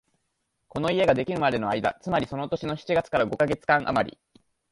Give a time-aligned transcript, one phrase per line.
[0.67, 4.17] この家ができるまでの間、つまりその年の七月から五カ月間あまり、